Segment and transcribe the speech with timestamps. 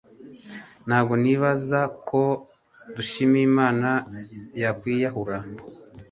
[0.87, 2.21] Ntabwo nizera ko
[2.95, 3.89] Dushyimiyimana
[4.61, 5.37] yakwiyahura